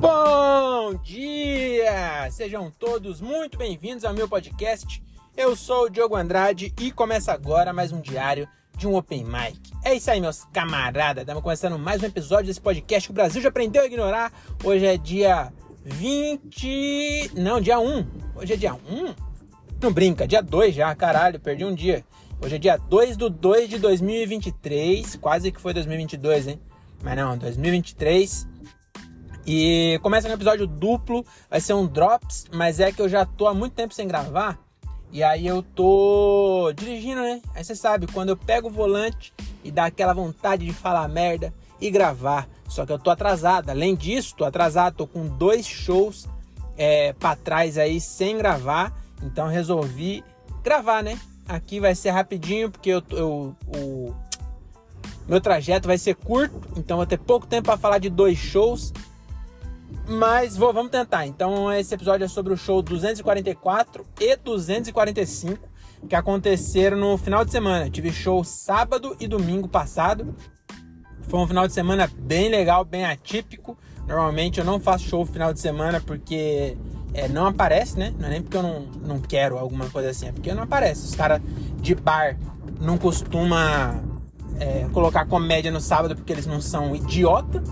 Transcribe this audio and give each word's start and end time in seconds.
Bom 0.00 0.94
dia! 1.02 2.30
Sejam 2.30 2.70
todos 2.70 3.20
muito 3.20 3.58
bem-vindos 3.58 4.04
ao 4.04 4.14
meu 4.14 4.28
podcast. 4.28 5.02
Eu 5.36 5.56
sou 5.56 5.86
o 5.86 5.88
Diogo 5.88 6.14
Andrade 6.14 6.72
e 6.80 6.92
começa 6.92 7.32
agora 7.32 7.72
mais 7.72 7.90
um 7.90 8.00
diário 8.00 8.48
de 8.76 8.86
um 8.86 8.94
Open 8.94 9.24
Mic. 9.24 9.72
É 9.84 9.94
isso 9.94 10.08
aí, 10.08 10.20
meus 10.20 10.44
camaradas. 10.52 11.22
Estamos 11.22 11.42
começando 11.42 11.76
mais 11.76 12.00
um 12.00 12.06
episódio 12.06 12.46
desse 12.46 12.60
podcast 12.60 13.08
que 13.08 13.12
o 13.12 13.14
Brasil 13.14 13.42
já 13.42 13.48
aprendeu 13.48 13.82
a 13.82 13.86
ignorar. 13.86 14.32
Hoje 14.62 14.86
é 14.86 14.96
dia 14.96 15.52
20. 15.84 17.32
Não, 17.34 17.60
dia 17.60 17.80
1. 17.80 18.06
Hoje 18.36 18.52
é 18.52 18.56
dia 18.56 18.74
1? 18.74 19.14
Não 19.82 19.92
brinca, 19.92 20.28
dia 20.28 20.42
2 20.42 20.76
já, 20.76 20.94
caralho, 20.94 21.40
perdi 21.40 21.64
um 21.64 21.74
dia. 21.74 22.04
Hoje 22.40 22.54
é 22.54 22.58
dia 22.58 22.76
2 22.76 23.16
do 23.16 23.28
2 23.28 23.68
de 23.68 23.78
2023. 23.80 25.16
Quase 25.16 25.50
que 25.50 25.60
foi 25.60 25.74
2022, 25.74 26.46
hein? 26.46 26.60
Mas 27.02 27.16
não, 27.16 27.36
2023. 27.36 28.46
E 29.50 29.98
começa 30.02 30.28
um 30.28 30.32
episódio 30.32 30.66
duplo, 30.66 31.24
vai 31.48 31.58
ser 31.58 31.72
um 31.72 31.86
drops, 31.86 32.44
mas 32.52 32.80
é 32.80 32.92
que 32.92 33.00
eu 33.00 33.08
já 33.08 33.24
tô 33.24 33.46
há 33.46 33.54
muito 33.54 33.72
tempo 33.72 33.94
sem 33.94 34.06
gravar. 34.06 34.58
E 35.10 35.22
aí 35.22 35.46
eu 35.46 35.62
tô 35.62 36.70
dirigindo, 36.76 37.22
né? 37.22 37.40
Aí 37.54 37.64
você 37.64 37.74
sabe, 37.74 38.06
quando 38.12 38.28
eu 38.28 38.36
pego 38.36 38.68
o 38.68 38.70
volante 38.70 39.32
e 39.64 39.70
dá 39.70 39.86
aquela 39.86 40.12
vontade 40.12 40.66
de 40.66 40.72
falar 40.74 41.08
merda 41.08 41.50
e 41.80 41.90
gravar. 41.90 42.46
Só 42.68 42.84
que 42.84 42.92
eu 42.92 42.98
tô 42.98 43.08
atrasado. 43.08 43.70
Além 43.70 43.96
disso, 43.96 44.34
tô 44.36 44.44
atrasado, 44.44 44.96
tô 44.96 45.06
com 45.06 45.26
dois 45.26 45.66
shows 45.66 46.28
é, 46.76 47.14
para 47.14 47.34
trás 47.34 47.78
aí 47.78 48.02
sem 48.02 48.36
gravar. 48.36 48.92
Então 49.22 49.48
resolvi 49.48 50.22
gravar, 50.62 51.02
né? 51.02 51.18
Aqui 51.48 51.80
vai 51.80 51.94
ser 51.94 52.10
rapidinho, 52.10 52.70
porque 52.70 52.90
eu, 52.90 53.02
eu 53.12 53.56
o 53.66 54.14
meu 55.26 55.40
trajeto 55.40 55.86
vai 55.86 55.96
ser 55.96 56.14
curto, 56.16 56.58
então 56.76 56.98
vou 56.98 57.06
ter 57.06 57.18
pouco 57.18 57.46
tempo 57.46 57.66
para 57.66 57.78
falar 57.78 57.98
de 57.98 58.10
dois 58.10 58.36
shows. 58.36 58.92
Mas 60.06 60.56
vou, 60.56 60.72
vamos 60.72 60.90
tentar. 60.90 61.26
Então, 61.26 61.72
esse 61.72 61.94
episódio 61.94 62.24
é 62.24 62.28
sobre 62.28 62.52
o 62.52 62.56
show 62.56 62.82
244 62.82 64.06
e 64.20 64.36
245 64.36 65.68
que 66.08 66.14
aconteceram 66.14 66.96
no 66.96 67.18
final 67.18 67.44
de 67.44 67.50
semana. 67.50 67.90
tive 67.90 68.12
show 68.12 68.42
sábado 68.44 69.16
e 69.18 69.26
domingo 69.26 69.68
passado. 69.68 70.34
Foi 71.22 71.40
um 71.40 71.46
final 71.46 71.66
de 71.66 71.74
semana 71.74 72.10
bem 72.18 72.48
legal, 72.48 72.84
bem 72.84 73.04
atípico. 73.04 73.76
Normalmente 74.06 74.58
eu 74.60 74.64
não 74.64 74.80
faço 74.80 75.04
show 75.04 75.20
no 75.20 75.26
final 75.26 75.52
de 75.52 75.60
semana 75.60 76.00
porque 76.00 76.76
é, 77.12 77.28
não 77.28 77.46
aparece, 77.46 77.98
né? 77.98 78.14
Não 78.18 78.26
é 78.28 78.30
nem 78.30 78.42
porque 78.42 78.56
eu 78.56 78.62
não, 78.62 78.86
não 79.02 79.20
quero 79.20 79.58
alguma 79.58 79.90
coisa 79.90 80.10
assim, 80.10 80.28
é 80.28 80.32
porque 80.32 80.54
não 80.54 80.62
aparece. 80.62 81.04
Os 81.04 81.14
caras 81.14 81.42
de 81.80 81.94
bar 81.94 82.38
não 82.80 82.96
costuma 82.96 84.02
é, 84.58 84.86
colocar 84.92 85.26
comédia 85.26 85.70
no 85.70 85.80
sábado 85.80 86.16
porque 86.16 86.32
eles 86.32 86.46
não 86.46 86.60
são 86.60 86.94
idiota. 86.94 87.62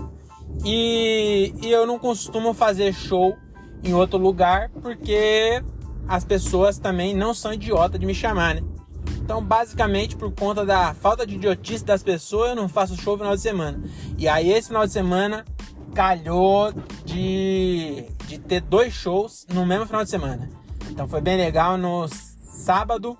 E, 0.63 1.53
e 1.61 1.71
eu 1.71 1.85
não 1.85 1.99
costumo 1.99 2.53
fazer 2.53 2.93
show 2.93 3.37
em 3.83 3.93
outro 3.93 4.17
lugar 4.17 4.69
porque 4.81 5.63
as 6.07 6.23
pessoas 6.23 6.79
também 6.79 7.15
não 7.15 7.33
são 7.33 7.53
idiotas 7.53 7.99
de 7.99 8.05
me 8.05 8.15
chamar, 8.15 8.55
né? 8.55 8.63
Então, 9.27 9.43
basicamente, 9.43 10.15
por 10.15 10.31
conta 10.31 10.65
da 10.65 10.93
falta 10.93 11.27
de 11.27 11.35
idiotice 11.35 11.83
das 11.83 12.01
pessoas, 12.01 12.51
eu 12.51 12.55
não 12.55 12.69
faço 12.69 12.95
show 12.95 13.13
no 13.13 13.19
final 13.19 13.35
de 13.35 13.41
semana. 13.41 13.83
E 14.17 14.25
aí, 14.25 14.49
esse 14.49 14.69
final 14.69 14.87
de 14.87 14.93
semana, 14.93 15.43
calhou 15.93 16.71
de, 17.03 18.05
de 18.25 18.37
ter 18.37 18.61
dois 18.61 18.93
shows 18.93 19.45
no 19.53 19.65
mesmo 19.65 19.85
final 19.85 20.03
de 20.03 20.09
semana. 20.09 20.49
Então, 20.89 21.09
foi 21.09 21.19
bem 21.19 21.35
legal. 21.35 21.77
No 21.77 22.07
sábado, 22.07 23.17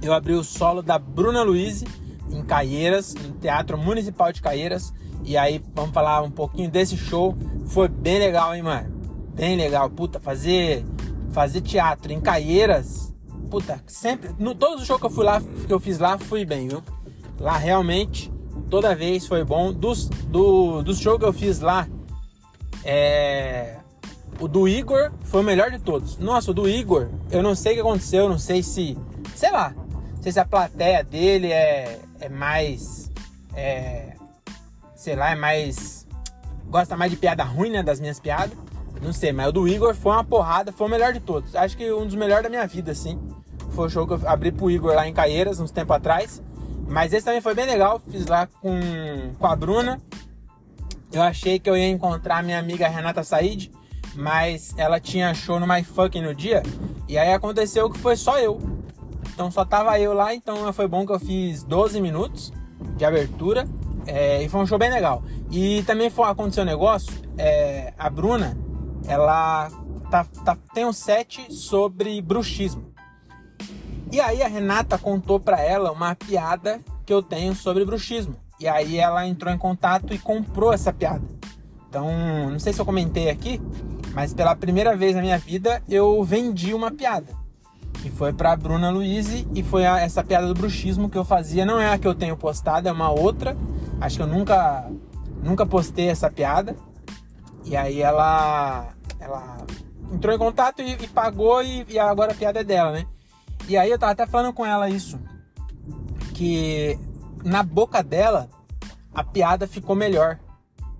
eu 0.00 0.12
abri 0.12 0.32
o 0.34 0.44
solo 0.44 0.80
da 0.80 0.96
Bruna 0.96 1.42
Luiz 1.42 1.82
em 2.30 2.44
Caieiras, 2.44 3.12
no 3.14 3.32
Teatro 3.32 3.76
Municipal 3.76 4.32
de 4.32 4.40
Caieiras. 4.40 4.94
E 5.24 5.36
aí, 5.36 5.62
vamos 5.74 5.92
falar 5.92 6.22
um 6.22 6.30
pouquinho 6.30 6.70
desse 6.70 6.96
show. 6.96 7.36
Foi 7.66 7.88
bem 7.88 8.18
legal, 8.18 8.54
hein, 8.54 8.62
mano? 8.62 8.90
Bem 9.34 9.56
legal. 9.56 9.88
Puta, 9.90 10.18
fazer, 10.18 10.84
fazer 11.32 11.60
teatro 11.60 12.12
em 12.12 12.20
Caieiras. 12.20 13.14
Puta, 13.50 13.82
sempre. 13.86 14.30
No, 14.38 14.54
todos 14.54 14.80
os 14.80 14.86
shows 14.86 15.00
que 15.00 15.06
eu 15.06 15.10
fui 15.10 15.24
lá, 15.24 15.40
que 15.66 15.72
eu 15.72 15.80
fiz 15.80 15.98
lá, 15.98 16.18
fui 16.18 16.44
bem, 16.44 16.68
viu? 16.68 16.82
Lá 17.38 17.56
realmente, 17.56 18.32
toda 18.68 18.94
vez 18.94 19.26
foi 19.26 19.44
bom. 19.44 19.72
Dos, 19.72 20.08
do, 20.08 20.82
dos 20.82 20.98
shows 20.98 21.18
que 21.18 21.24
eu 21.24 21.32
fiz 21.32 21.60
lá, 21.60 21.86
é. 22.84 23.76
O 24.38 24.48
do 24.48 24.66
Igor 24.66 25.12
foi 25.24 25.42
o 25.42 25.44
melhor 25.44 25.70
de 25.70 25.78
todos. 25.78 26.16
Nossa, 26.16 26.50
o 26.50 26.54
do 26.54 26.68
Igor, 26.68 27.08
eu 27.30 27.42
não 27.42 27.54
sei 27.54 27.72
o 27.72 27.74
que 27.74 27.80
aconteceu, 27.82 28.28
não 28.28 28.38
sei 28.38 28.62
se. 28.62 28.96
Sei 29.34 29.50
lá. 29.50 29.74
Não 30.16 30.22
sei 30.22 30.32
se 30.32 30.40
a 30.40 30.44
plateia 30.44 31.04
dele 31.04 31.52
é, 31.52 31.98
é 32.20 32.28
mais. 32.28 33.10
É, 33.54 34.14
sei 35.00 35.16
lá, 35.16 35.30
é 35.30 35.34
mais. 35.34 36.06
Gosta 36.68 36.96
mais 36.96 37.10
de 37.10 37.16
piada 37.16 37.42
ruim, 37.42 37.70
né? 37.70 37.82
Das 37.82 37.98
minhas 37.98 38.20
piadas. 38.20 38.56
Não 39.02 39.14
sei, 39.14 39.32
mas 39.32 39.48
o 39.48 39.52
do 39.52 39.66
Igor 39.66 39.94
foi 39.94 40.12
uma 40.12 40.22
porrada, 40.22 40.72
foi 40.72 40.86
o 40.86 40.90
melhor 40.90 41.12
de 41.12 41.20
todos. 41.20 41.56
Acho 41.56 41.74
que 41.74 41.90
um 41.90 42.04
dos 42.04 42.14
melhores 42.14 42.42
da 42.42 42.50
minha 42.50 42.66
vida, 42.66 42.92
assim. 42.92 43.18
Foi 43.70 43.86
o 43.86 43.90
show 43.90 44.06
que 44.06 44.12
eu 44.12 44.20
abri 44.28 44.52
pro 44.52 44.70
Igor 44.70 44.94
lá 44.94 45.08
em 45.08 45.14
Caieiras, 45.14 45.58
uns 45.58 45.70
tempo 45.70 45.92
atrás. 45.92 46.42
Mas 46.86 47.12
esse 47.12 47.24
também 47.24 47.40
foi 47.40 47.54
bem 47.54 47.64
legal, 47.64 48.00
fiz 48.10 48.26
lá 48.26 48.46
com, 48.46 48.78
com 49.38 49.46
a 49.46 49.56
Bruna. 49.56 49.98
Eu 51.10 51.22
achei 51.22 51.58
que 51.58 51.70
eu 51.70 51.76
ia 51.76 51.88
encontrar 51.88 52.42
minha 52.42 52.58
amiga 52.58 52.86
Renata 52.86 53.24
Said, 53.24 53.70
mas 54.14 54.74
ela 54.76 55.00
tinha 55.00 55.32
show 55.32 55.58
no 55.58 55.66
My 55.66 55.82
Fucking 55.82 56.22
no 56.22 56.34
dia. 56.34 56.62
E 57.08 57.16
aí 57.16 57.32
aconteceu 57.32 57.88
que 57.88 57.98
foi 57.98 58.16
só 58.16 58.38
eu. 58.38 58.60
Então 59.32 59.50
só 59.50 59.64
tava 59.64 59.98
eu 59.98 60.12
lá, 60.12 60.34
então 60.34 60.70
foi 60.72 60.86
bom 60.86 61.06
que 61.06 61.12
eu 61.12 61.18
fiz 61.18 61.62
12 61.62 62.00
minutos 62.00 62.52
de 62.96 63.04
abertura. 63.04 63.66
É, 64.06 64.42
e 64.42 64.48
foi 64.48 64.60
um 64.60 64.66
show 64.66 64.78
bem 64.78 64.90
legal. 64.90 65.22
E 65.50 65.82
também 65.84 66.10
foi, 66.10 66.28
aconteceu 66.28 66.62
um 66.62 66.66
negócio, 66.66 67.12
é, 67.36 67.92
a 67.98 68.08
Bruna, 68.08 68.56
ela 69.06 69.70
tá, 70.10 70.26
tá, 70.44 70.56
tem 70.74 70.84
um 70.84 70.92
set 70.92 71.52
sobre 71.52 72.20
bruxismo. 72.20 72.90
E 74.12 74.20
aí 74.20 74.42
a 74.42 74.48
Renata 74.48 74.98
contou 74.98 75.38
para 75.38 75.60
ela 75.60 75.92
uma 75.92 76.14
piada 76.14 76.80
que 77.06 77.12
eu 77.12 77.22
tenho 77.22 77.54
sobre 77.54 77.84
bruxismo. 77.84 78.34
E 78.58 78.66
aí 78.66 78.98
ela 78.98 79.26
entrou 79.26 79.52
em 79.52 79.58
contato 79.58 80.12
e 80.12 80.18
comprou 80.18 80.72
essa 80.72 80.92
piada. 80.92 81.24
Então, 81.88 82.08
não 82.50 82.58
sei 82.58 82.72
se 82.72 82.80
eu 82.80 82.84
comentei 82.84 83.30
aqui, 83.30 83.60
mas 84.12 84.34
pela 84.34 84.54
primeira 84.54 84.96
vez 84.96 85.14
na 85.14 85.22
minha 85.22 85.38
vida 85.38 85.82
eu 85.88 86.22
vendi 86.22 86.74
uma 86.74 86.90
piada. 86.90 87.32
E 88.04 88.10
foi 88.10 88.32
pra 88.32 88.56
Bruna 88.56 88.90
Luiz 88.90 89.46
e 89.54 89.62
foi 89.62 89.86
a, 89.86 90.00
essa 90.00 90.22
piada 90.22 90.46
do 90.46 90.54
bruxismo 90.54 91.08
que 91.08 91.18
eu 91.18 91.24
fazia. 91.24 91.64
Não 91.64 91.80
é 91.80 91.92
a 91.92 91.98
que 91.98 92.06
eu 92.06 92.14
tenho 92.14 92.36
postada, 92.36 92.88
é 92.88 92.92
uma 92.92 93.10
outra 93.10 93.56
Acho 94.00 94.16
que 94.16 94.22
eu 94.22 94.26
nunca, 94.26 94.90
nunca 95.42 95.66
postei 95.66 96.08
essa 96.08 96.30
piada. 96.30 96.74
E 97.64 97.76
aí 97.76 98.00
ela, 98.00 98.88
ela 99.18 99.58
entrou 100.12 100.34
em 100.34 100.38
contato 100.38 100.80
e, 100.80 100.92
e 100.92 101.06
pagou 101.08 101.62
e, 101.62 101.84
e, 101.88 101.98
agora 101.98 102.32
a 102.32 102.34
piada 102.34 102.60
é 102.60 102.64
dela, 102.64 102.92
né? 102.92 103.06
E 103.68 103.76
aí 103.76 103.90
eu 103.90 103.98
tava 103.98 104.12
até 104.12 104.26
falando 104.26 104.54
com 104.54 104.64
ela 104.64 104.88
isso. 104.88 105.20
Que 106.34 106.98
na 107.44 107.62
boca 107.62 108.02
dela 108.02 108.48
a 109.14 109.22
piada 109.22 109.66
ficou 109.66 109.94
melhor. 109.94 110.38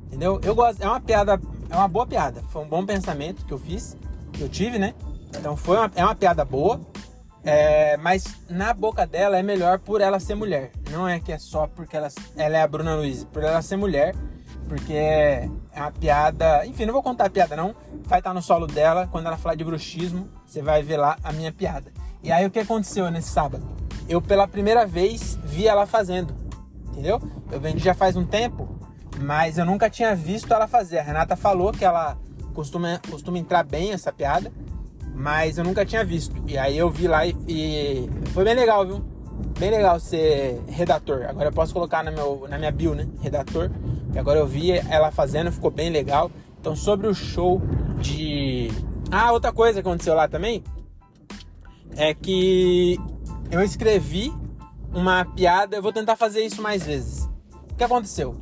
Entendeu? 0.07 0.41
Eu 0.45 0.55
gosto, 0.55 0.83
é 0.83 0.87
uma 0.87 1.01
piada, 1.01 1.41
é 1.71 1.77
uma 1.77 1.89
boa 1.89 2.07
piada. 2.07 2.43
Foi 2.51 2.63
um 2.63 2.69
bom 2.69 2.85
pensamento 2.85 3.45
que 3.47 3.53
eu 3.53 3.59
fiz, 3.59 3.97
que 4.33 4.43
eu 4.43 4.49
tive, 4.49 4.79
né? 4.79 4.95
Então 5.37 5.57
foi 5.57 5.79
uma, 5.79 5.91
é 5.95 6.05
uma 6.05 6.15
piada 6.15 6.45
boa. 6.45 6.81
É, 7.45 7.97
mas 7.97 8.37
na 8.49 8.75
boca 8.75 9.07
dela 9.07 9.39
é 9.39 9.43
melhor 9.43 9.79
por 9.79 10.01
ela 10.01 10.21
ser 10.21 10.35
mulher. 10.35 10.73
Não 10.91 11.09
é 11.09 11.19
que 11.21 11.33
é 11.33 11.39
só 11.39 11.67
porque 11.67 11.97
ela, 11.97 12.09
ela 12.37 12.57
é 12.57 12.63
a 12.63 12.67
Bruna 12.69 12.95
Luiz, 12.95 13.25
por 13.25 13.43
ela 13.43 13.63
ser 13.63 13.77
mulher. 13.77 14.15
Porque 14.69 14.93
é 14.93 15.49
uma 15.75 15.91
piada. 15.91 16.65
Enfim, 16.65 16.87
não 16.87 16.93
vou 16.93 17.03
contar 17.03 17.27
a 17.27 17.31
piada, 17.31 17.57
não. 17.57 17.75
Vai 18.05 18.21
estar 18.21 18.33
no 18.33 18.41
solo 18.41 18.67
dela. 18.67 19.09
Quando 19.11 19.27
ela 19.27 19.37
falar 19.37 19.57
de 19.57 19.65
bruxismo, 19.65 20.29
você 20.47 20.63
vai 20.63 20.83
ver 20.83 20.97
lá 20.97 21.17
a 21.25 21.33
minha 21.33 21.51
piada. 21.51 21.93
E 22.23 22.31
aí 22.31 22.47
o 22.47 22.51
que 22.51 22.61
aconteceu 22.61 23.11
nesse 23.11 23.31
sábado? 23.31 23.67
Eu 24.09 24.23
pela 24.23 24.47
primeira 24.47 24.87
vez 24.87 25.37
vi 25.43 25.67
ela 25.67 25.87
fazendo. 25.87 26.35
Entendeu? 26.89 27.21
Eu 27.51 27.59
vendi 27.59 27.83
já 27.83 27.95
faz 27.95 28.17
um 28.17 28.25
tempo, 28.25 28.69
mas 29.21 29.59
eu 29.59 29.65
nunca 29.65 29.91
tinha 29.91 30.15
visto 30.15 30.53
ela 30.53 30.69
fazer. 30.69 30.99
A 30.99 31.03
Renata 31.03 31.35
falou 31.35 31.73
que 31.73 31.85
ela 31.85 32.17
costuma, 32.55 33.01
costuma 33.11 33.39
entrar 33.39 33.65
bem 33.65 33.93
essa 33.93 34.13
piada 34.13 34.53
mas 35.21 35.59
eu 35.59 35.65
nunca 35.65 35.85
tinha 35.85 36.03
visto. 36.03 36.35
E 36.47 36.57
aí 36.57 36.79
eu 36.79 36.91
vi 36.91 37.07
lá 37.07 37.27
e, 37.27 37.37
e, 37.47 38.11
foi 38.33 38.43
bem 38.43 38.55
legal, 38.55 38.87
viu? 38.87 39.05
Bem 39.59 39.71
legal 39.71 40.01
ser 40.01 40.59
redator. 40.67 41.27
Agora 41.29 41.49
eu 41.49 41.53
posso 41.53 41.75
colocar 41.75 42.03
na, 42.03 42.11
meu, 42.11 42.47
na 42.49 42.57
minha 42.57 42.73
bio, 42.73 42.95
né? 42.95 43.07
Redator. 43.21 43.71
E 44.15 44.19
agora 44.19 44.39
eu 44.39 44.47
vi 44.47 44.73
ela 44.73 45.11
fazendo, 45.11 45.53
ficou 45.53 45.71
bem 45.71 45.91
legal. 45.91 46.31
Então, 46.59 46.75
sobre 46.75 47.07
o 47.07 47.15
show 47.15 47.61
de. 47.99 48.71
Ah, 49.11 49.33
outra 49.33 49.53
coisa 49.53 49.83
que 49.83 49.87
aconteceu 49.87 50.15
lá 50.15 50.27
também 50.27 50.65
é 51.97 52.15
que 52.15 52.99
eu 53.51 53.63
escrevi 53.63 54.33
uma 54.95 55.27
piada. 55.27 55.77
Eu 55.77 55.83
vou 55.83 55.93
tentar 55.93 56.17
fazer 56.17 56.41
isso 56.41 56.63
mais 56.63 56.83
vezes. 56.83 57.29
O 57.71 57.75
que 57.75 57.85
aconteceu? 57.85 58.37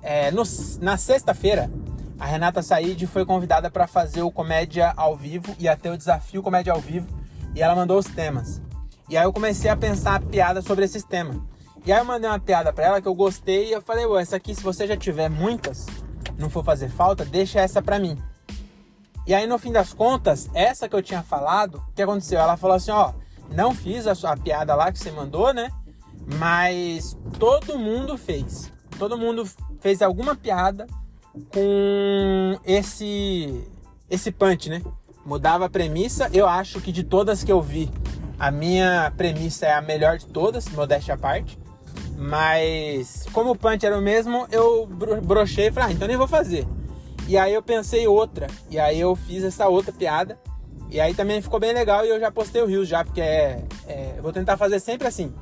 É, 0.00 0.30
no, 0.30 0.44
na 0.80 0.96
sexta-feira 0.96 1.68
a 2.20 2.26
Renata 2.26 2.62
Said 2.62 3.06
foi 3.06 3.24
convidada 3.24 3.70
para 3.70 3.86
fazer 3.86 4.20
o 4.20 4.30
Comédia 4.30 4.92
ao 4.94 5.16
Vivo, 5.16 5.56
ia 5.58 5.74
ter 5.74 5.88
o 5.88 5.96
desafio 5.96 6.42
Comédia 6.42 6.70
ao 6.70 6.78
Vivo, 6.78 7.08
e 7.54 7.62
ela 7.62 7.74
mandou 7.74 7.98
os 7.98 8.04
temas. 8.04 8.60
E 9.08 9.16
aí 9.16 9.24
eu 9.24 9.32
comecei 9.32 9.70
a 9.70 9.76
pensar 9.76 10.20
piada 10.20 10.60
sobre 10.60 10.84
esses 10.84 11.02
temas. 11.02 11.38
E 11.84 11.90
aí 11.90 11.98
eu 11.98 12.04
mandei 12.04 12.28
uma 12.28 12.38
piada 12.38 12.74
para 12.74 12.84
ela 12.84 13.00
que 13.00 13.08
eu 13.08 13.14
gostei 13.14 13.68
e 13.68 13.72
eu 13.72 13.80
falei, 13.80 14.04
ué, 14.04 14.20
essa 14.20 14.36
aqui 14.36 14.54
se 14.54 14.62
você 14.62 14.86
já 14.86 14.98
tiver 14.98 15.30
muitas, 15.30 15.86
não 16.38 16.50
for 16.50 16.62
fazer 16.62 16.90
falta, 16.90 17.24
deixa 17.24 17.58
essa 17.58 17.80
pra 17.80 17.98
mim. 17.98 18.22
E 19.26 19.32
aí, 19.32 19.46
no 19.46 19.58
fim 19.58 19.72
das 19.72 19.94
contas, 19.94 20.50
essa 20.52 20.88
que 20.88 20.94
eu 20.94 21.02
tinha 21.02 21.22
falado, 21.22 21.76
o 21.76 21.92
que 21.94 22.02
aconteceu? 22.02 22.38
Ela 22.38 22.56
falou 22.56 22.76
assim: 22.76 22.90
ó, 22.90 23.12
não 23.50 23.74
fiz 23.74 24.06
a, 24.06 24.14
sua, 24.14 24.32
a 24.32 24.36
piada 24.36 24.74
lá 24.74 24.92
que 24.92 24.98
você 24.98 25.10
mandou, 25.10 25.54
né? 25.54 25.70
Mas 26.38 27.16
todo 27.38 27.78
mundo 27.78 28.18
fez. 28.18 28.72
Todo 28.98 29.16
mundo 29.16 29.48
fez 29.80 30.02
alguma 30.02 30.34
piada 30.34 30.86
com 31.52 32.58
esse 32.64 33.64
esse 34.08 34.32
punch, 34.32 34.68
né? 34.68 34.82
Mudava 35.24 35.66
a 35.66 35.70
premissa. 35.70 36.28
Eu 36.32 36.48
acho 36.48 36.80
que 36.80 36.90
de 36.90 37.04
todas 37.04 37.44
que 37.44 37.52
eu 37.52 37.62
vi, 37.62 37.90
a 38.38 38.50
minha 38.50 39.12
premissa 39.16 39.66
é 39.66 39.72
a 39.72 39.80
melhor 39.80 40.18
de 40.18 40.26
todas, 40.26 40.68
modéstia 40.70 41.14
à 41.14 41.18
parte. 41.18 41.58
Mas 42.16 43.26
como 43.32 43.52
o 43.52 43.56
punch 43.56 43.86
era 43.86 43.96
o 43.96 44.02
mesmo, 44.02 44.46
eu 44.50 44.86
brochei 45.22 45.68
e 45.68 45.72
falei, 45.72 45.90
ah, 45.90 45.92
então 45.92 46.08
nem 46.08 46.16
vou 46.16 46.28
fazer. 46.28 46.66
E 47.28 47.38
aí 47.38 47.54
eu 47.54 47.62
pensei 47.62 48.06
outra. 48.06 48.48
E 48.68 48.78
aí 48.78 48.98
eu 48.98 49.14
fiz 49.14 49.44
essa 49.44 49.68
outra 49.68 49.92
piada. 49.92 50.38
E 50.90 51.00
aí 51.00 51.14
também 51.14 51.40
ficou 51.40 51.60
bem 51.60 51.72
legal 51.72 52.04
e 52.04 52.08
eu 52.08 52.18
já 52.18 52.32
postei 52.32 52.60
o 52.60 52.66
Rios 52.66 52.88
já, 52.88 53.04
porque 53.04 53.20
é, 53.20 53.62
é, 53.86 54.18
vou 54.20 54.32
tentar 54.32 54.56
fazer 54.56 54.80
sempre 54.80 55.06
assim. 55.06 55.32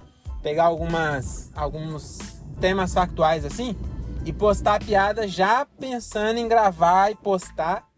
Pegar 0.43 0.65
algumas 0.65 1.51
alguns 1.57 2.19
temas 2.61 2.93
factuais 2.93 3.45
assim 3.45 3.75
e 4.29 4.33
postar 4.33 4.79
piada 4.79 5.27
já 5.27 5.65
pensando 5.65 6.37
em 6.37 6.47
gravar 6.47 7.11
e 7.11 7.15
postar. 7.15 7.89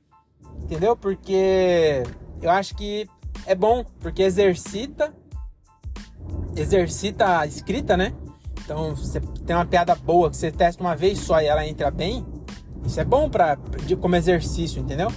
Entendeu? 0.63 0.97
Porque 0.97 2.05
eu 2.41 2.49
acho 2.49 2.77
que 2.77 3.09
é 3.45 3.55
bom, 3.57 3.85
porque 3.99 4.23
exercita 4.23 5.13
exercita 6.55 7.41
a 7.41 7.47
escrita, 7.47 7.97
né? 7.97 8.13
Então, 8.65 8.95
você 8.95 9.21
tem 9.45 9.57
uma 9.57 9.67
piada 9.67 9.95
boa 9.97 10.31
que 10.31 10.37
você 10.37 10.53
testa 10.53 10.81
uma 10.81 10.95
vez 10.95 11.19
só 11.19 11.41
e 11.41 11.47
ela 11.47 11.67
entra 11.67 11.91
bem, 11.91 12.25
isso 12.85 13.01
é 13.01 13.05
bom 13.05 13.29
para 13.29 13.59
como 14.01 14.15
exercício, 14.15 14.81
entendeu? 14.81 15.11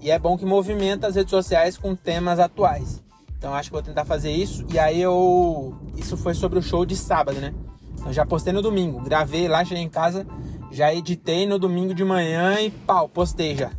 E 0.00 0.08
é 0.08 0.18
bom 0.20 0.38
que 0.38 0.44
movimenta 0.44 1.08
as 1.08 1.16
redes 1.16 1.30
sociais 1.30 1.76
com 1.76 1.96
temas 1.96 2.38
atuais. 2.38 3.02
Então 3.36 3.52
acho 3.54 3.70
que 3.70 3.74
vou 3.74 3.82
tentar 3.82 4.04
fazer 4.04 4.30
isso. 4.30 4.64
E 4.72 4.78
aí 4.78 5.00
eu. 5.00 5.74
Isso 5.96 6.16
foi 6.16 6.34
sobre 6.34 6.58
o 6.58 6.62
show 6.62 6.86
de 6.86 6.94
sábado, 6.94 7.40
né? 7.40 7.54
Então 7.94 8.12
já 8.12 8.24
postei 8.24 8.52
no 8.52 8.62
domingo. 8.62 9.00
Gravei 9.00 9.48
lá, 9.48 9.64
cheguei 9.64 9.82
em 9.82 9.88
casa, 9.88 10.26
já 10.70 10.94
editei 10.94 11.46
no 11.46 11.58
domingo 11.58 11.94
de 11.94 12.04
manhã 12.04 12.60
e 12.60 12.70
pau, 12.70 13.08
postei 13.08 13.56
já. 13.56 13.70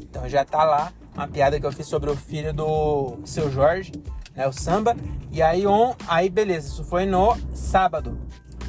Então 0.00 0.28
já 0.28 0.44
tá 0.44 0.64
lá 0.64 0.92
uma 1.14 1.28
piada 1.28 1.58
que 1.60 1.66
eu 1.66 1.72
fiz 1.72 1.86
sobre 1.86 2.10
o 2.10 2.16
filho 2.16 2.52
do 2.52 3.18
seu 3.24 3.50
Jorge, 3.50 3.92
né? 4.34 4.46
O 4.46 4.52
samba. 4.52 4.96
E 5.30 5.40
aí 5.40 5.66
on, 5.66 5.94
aí 6.08 6.28
beleza, 6.28 6.68
isso 6.68 6.84
foi 6.84 7.06
no 7.06 7.36
sábado. 7.54 8.18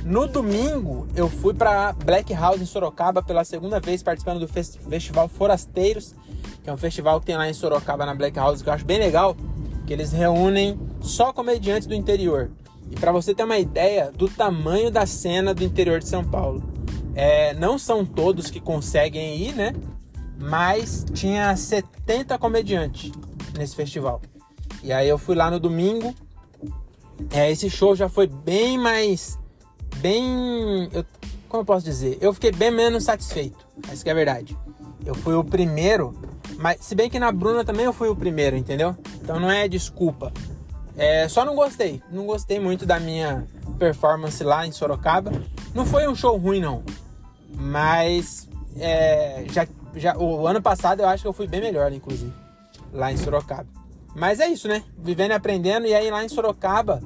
No 0.03 0.27
domingo, 0.27 1.07
eu 1.15 1.27
fui 1.27 1.53
para 1.53 1.91
Black 1.93 2.31
House 2.31 2.61
em 2.61 2.65
Sorocaba 2.65 3.23
pela 3.23 3.43
segunda 3.43 3.79
vez, 3.79 4.03
participando 4.03 4.39
do 4.39 4.47
Festival 4.47 5.27
Forasteiros, 5.27 6.13
que 6.63 6.69
é 6.69 6.73
um 6.73 6.77
festival 6.77 7.19
que 7.19 7.25
tem 7.25 7.35
lá 7.35 7.49
em 7.49 7.53
Sorocaba, 7.53 8.05
na 8.05 8.13
Black 8.13 8.37
House, 8.37 8.61
que 8.61 8.69
eu 8.69 8.73
acho 8.73 8.85
bem 8.85 8.99
legal, 8.99 9.35
que 9.87 9.91
eles 9.91 10.11
reúnem 10.11 10.79
só 11.01 11.33
comediantes 11.33 11.87
do 11.87 11.95
interior. 11.95 12.51
E 12.91 12.95
para 12.95 13.11
você 13.11 13.33
ter 13.33 13.43
uma 13.43 13.57
ideia 13.57 14.11
do 14.11 14.29
tamanho 14.29 14.91
da 14.91 15.07
cena 15.07 15.55
do 15.55 15.63
interior 15.63 15.99
de 15.99 16.07
São 16.07 16.23
Paulo. 16.23 16.61
É, 17.15 17.53
não 17.53 17.79
são 17.79 18.05
todos 18.05 18.51
que 18.51 18.59
conseguem 18.59 19.37
ir, 19.37 19.53
né? 19.53 19.73
Mas 20.37 21.05
tinha 21.13 21.55
70 21.55 22.37
comediantes 22.37 23.11
nesse 23.57 23.75
festival. 23.75 24.21
E 24.83 24.91
aí 24.91 25.07
eu 25.07 25.17
fui 25.17 25.35
lá 25.35 25.49
no 25.49 25.59
domingo. 25.59 26.13
É, 27.31 27.49
esse 27.49 27.69
show 27.69 27.95
já 27.95 28.09
foi 28.09 28.27
bem 28.27 28.77
mais 28.77 29.39
bem. 29.97 30.89
Eu, 30.91 31.05
como 31.47 31.61
eu 31.61 31.65
posso 31.65 31.85
dizer? 31.85 32.17
Eu 32.19 32.33
fiquei 32.33 32.51
bem 32.51 32.69
menos 32.69 33.03
satisfeito. 33.03 33.65
Essa 33.91 34.03
que 34.03 34.09
é 34.09 34.13
verdade. 34.13 34.57
Eu 35.05 35.15
fui 35.15 35.33
o 35.33 35.43
primeiro, 35.43 36.13
mas 36.57 36.77
se 36.81 36.95
bem 36.95 37.09
que 37.09 37.19
na 37.19 37.31
Bruna 37.31 37.63
também 37.63 37.85
eu 37.85 37.93
fui 37.93 38.09
o 38.09 38.15
primeiro, 38.15 38.57
entendeu? 38.57 38.95
Então 39.21 39.39
não 39.39 39.49
é 39.49 39.67
desculpa. 39.67 40.33
É, 40.97 41.27
só 41.27 41.45
não 41.45 41.55
gostei. 41.55 42.01
Não 42.11 42.25
gostei 42.25 42.59
muito 42.59 42.85
da 42.85 42.99
minha 42.99 43.45
performance 43.77 44.43
lá 44.43 44.65
em 44.65 44.71
Sorocaba. 44.71 45.31
Não 45.73 45.85
foi 45.85 46.07
um 46.07 46.15
show 46.15 46.37
ruim, 46.37 46.59
não. 46.59 46.83
Mas 47.55 48.49
é, 48.77 49.45
já, 49.51 49.67
já, 49.95 50.17
o 50.17 50.45
ano 50.47 50.61
passado 50.61 51.01
eu 51.01 51.07
acho 51.07 51.23
que 51.23 51.27
eu 51.27 51.33
fui 51.33 51.47
bem 51.47 51.61
melhor, 51.61 51.91
inclusive, 51.91 52.33
lá 52.91 53.11
em 53.11 53.17
Sorocaba. 53.17 53.67
Mas 54.15 54.39
é 54.39 54.47
isso, 54.47 54.67
né? 54.67 54.83
Vivendo 54.97 55.31
e 55.31 55.33
aprendendo. 55.33 55.87
E 55.87 55.93
aí 55.93 56.09
lá 56.09 56.23
em 56.23 56.29
Sorocaba 56.29 57.01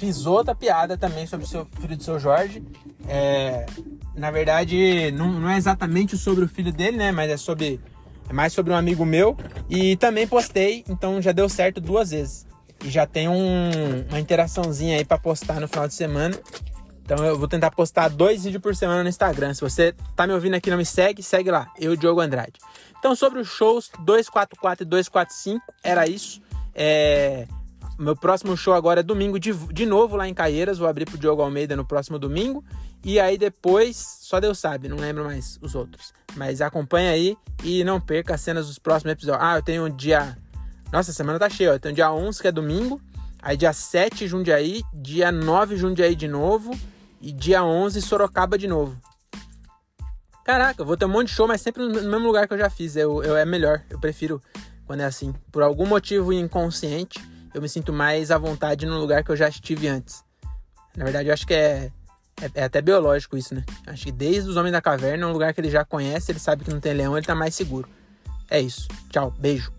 Fiz 0.00 0.24
outra 0.24 0.54
piada 0.54 0.96
também 0.96 1.26
sobre 1.26 1.44
o 1.44 1.48
seu 1.48 1.66
filho 1.78 1.94
do 1.94 2.02
seu 2.02 2.18
Jorge. 2.18 2.62
É, 3.06 3.66
na 4.14 4.30
verdade, 4.30 5.12
não, 5.12 5.30
não 5.30 5.50
é 5.50 5.58
exatamente 5.58 6.16
sobre 6.16 6.42
o 6.42 6.48
filho 6.48 6.72
dele, 6.72 6.96
né? 6.96 7.12
Mas 7.12 7.30
é 7.30 7.36
sobre. 7.36 7.78
É 8.26 8.32
mais 8.32 8.54
sobre 8.54 8.72
um 8.72 8.76
amigo 8.76 9.04
meu. 9.04 9.36
E 9.68 9.96
também 9.96 10.26
postei, 10.26 10.86
então 10.88 11.20
já 11.20 11.32
deu 11.32 11.50
certo 11.50 11.82
duas 11.82 12.12
vezes. 12.12 12.46
E 12.82 12.88
já 12.88 13.06
tem 13.06 13.28
um, 13.28 14.06
uma 14.08 14.18
interaçãozinha 14.18 14.96
aí 14.96 15.04
para 15.04 15.18
postar 15.18 15.60
no 15.60 15.68
final 15.68 15.86
de 15.86 15.92
semana. 15.92 16.34
Então 17.12 17.26
eu 17.26 17.36
vou 17.36 17.48
tentar 17.48 17.72
postar 17.72 18.06
dois 18.06 18.44
vídeos 18.44 18.62
por 18.62 18.76
semana 18.76 19.02
no 19.02 19.08
Instagram. 19.08 19.52
Se 19.52 19.60
você 19.60 19.92
tá 20.14 20.28
me 20.28 20.32
ouvindo 20.32 20.54
aqui 20.54 20.70
não 20.70 20.76
me 20.76 20.86
segue, 20.86 21.24
segue 21.24 21.50
lá, 21.50 21.68
eu, 21.76 21.96
Diogo 21.96 22.20
Andrade. 22.20 22.52
Então 23.00 23.16
sobre 23.16 23.40
os 23.40 23.48
shows 23.48 23.90
244 23.98 24.84
e 24.84 24.86
245, 24.86 25.74
era 25.82 26.06
isso. 26.06 26.40
É, 26.72 27.48
meu 27.98 28.14
próximo 28.14 28.56
show 28.56 28.74
agora 28.74 29.00
é 29.00 29.02
domingo 29.02 29.40
de, 29.40 29.52
de 29.52 29.86
novo 29.86 30.14
lá 30.14 30.28
em 30.28 30.32
Caieiras. 30.32 30.78
Vou 30.78 30.86
abrir 30.86 31.04
pro 31.04 31.18
Diogo 31.18 31.42
Almeida 31.42 31.74
no 31.74 31.84
próximo 31.84 32.16
domingo. 32.16 32.64
E 33.02 33.18
aí 33.18 33.36
depois, 33.36 33.96
só 34.20 34.38
Deus 34.38 34.60
sabe, 34.60 34.88
não 34.88 34.96
lembro 34.96 35.24
mais 35.24 35.58
os 35.60 35.74
outros. 35.74 36.14
Mas 36.36 36.60
acompanha 36.60 37.10
aí 37.10 37.36
e 37.64 37.82
não 37.82 38.00
perca 38.00 38.36
as 38.36 38.40
cenas 38.40 38.68
dos 38.68 38.78
próximos 38.78 39.14
episódios. 39.14 39.44
Ah, 39.44 39.56
eu 39.56 39.62
tenho 39.62 39.84
um 39.84 39.90
dia. 39.90 40.38
Nossa, 40.92 41.10
a 41.10 41.14
semana 41.14 41.40
tá 41.40 41.50
cheia, 41.50 41.72
ó. 41.72 41.74
Eu 41.74 41.80
tenho 41.80 41.92
dia 41.92 42.12
11, 42.12 42.40
que 42.40 42.46
é 42.46 42.52
domingo. 42.52 43.00
Aí 43.42 43.56
dia 43.56 43.72
7, 43.72 44.28
Jundiaí. 44.28 44.84
Dia 44.94 45.32
9, 45.32 45.76
Jundiaí 45.76 46.14
de 46.14 46.28
novo. 46.28 46.70
E 47.20 47.32
dia 47.32 47.62
11, 47.62 48.00
Sorocaba 48.00 48.56
de 48.56 48.66
novo. 48.66 48.96
Caraca, 50.44 50.80
eu 50.80 50.86
vou 50.86 50.96
ter 50.96 51.04
um 51.04 51.08
monte 51.08 51.28
de 51.28 51.34
show, 51.34 51.46
mas 51.46 51.60
sempre 51.60 51.82
no 51.82 51.92
mesmo 51.92 52.26
lugar 52.26 52.48
que 52.48 52.54
eu 52.54 52.58
já 52.58 52.70
fiz. 52.70 52.96
Eu, 52.96 53.22
eu, 53.22 53.36
é 53.36 53.44
melhor. 53.44 53.82
Eu 53.90 54.00
prefiro 54.00 54.42
quando 54.86 55.00
é 55.00 55.04
assim. 55.04 55.34
Por 55.52 55.62
algum 55.62 55.86
motivo 55.86 56.32
inconsciente 56.32 57.20
eu 57.52 57.60
me 57.60 57.68
sinto 57.68 57.92
mais 57.92 58.30
à 58.30 58.38
vontade 58.38 58.86
no 58.86 58.98
lugar 58.98 59.24
que 59.24 59.30
eu 59.30 59.36
já 59.36 59.48
estive 59.48 59.88
antes. 59.88 60.24
Na 60.96 61.04
verdade, 61.04 61.28
eu 61.28 61.34
acho 61.34 61.46
que 61.46 61.54
é, 61.54 61.92
é, 62.40 62.50
é, 62.54 62.64
até 62.64 62.80
biológico 62.80 63.36
isso, 63.36 63.54
né? 63.54 63.64
Acho 63.86 64.04
que 64.04 64.12
desde 64.12 64.48
os 64.48 64.56
Homens 64.56 64.72
da 64.72 64.80
Caverna, 64.80 65.26
um 65.26 65.32
lugar 65.32 65.52
que 65.52 65.60
ele 65.60 65.70
já 65.70 65.84
conhece, 65.84 66.32
ele 66.32 66.38
sabe 66.38 66.64
que 66.64 66.70
não 66.70 66.80
tem 66.80 66.94
leão, 66.94 67.16
ele 67.16 67.26
tá 67.26 67.34
mais 67.34 67.54
seguro. 67.54 67.88
É 68.48 68.60
isso. 68.60 68.88
Tchau, 69.10 69.30
beijo. 69.38 69.72